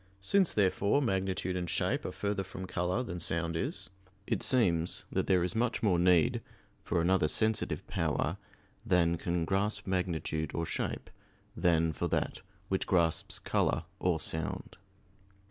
Since, 0.21 0.55
therefore, 0.55 0.99
magnitude 0.99 1.55
and 1.55 1.69
shape 1.69 2.05
are 2.05 2.11
further 2.11 2.43
from 2.43 2.65
color 2.65 3.03
than 3.03 3.19
sound 3.19 3.55
is, 3.55 3.91
it 4.25 4.41
seems 4.41 5.05
that 5.11 5.27
there 5.27 5.43
is 5.43 5.53
much 5.55 5.83
more 5.83 5.99
need 5.99 6.41
for 6.83 7.01
another 7.01 7.27
sensitive 7.27 7.85
power 7.85 8.37
than 8.83 9.15
can 9.19 9.45
grasp 9.45 9.85
magnitude 9.85 10.55
or 10.55 10.65
shape 10.65 11.11
than 11.55 11.91
for 11.93 12.07
that 12.07 12.41
which 12.67 12.87
grasps 12.87 13.37
color 13.37 13.83
or 13.99 14.19
sound. 14.19 14.75